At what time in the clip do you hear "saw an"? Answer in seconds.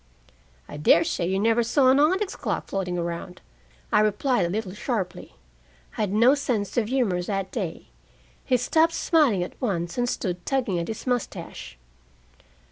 1.61-1.99